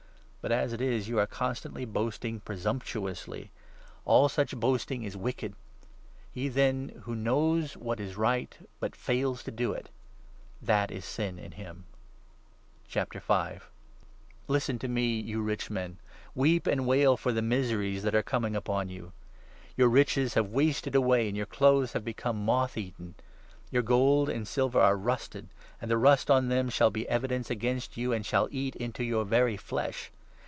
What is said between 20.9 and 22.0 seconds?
away, and your clothes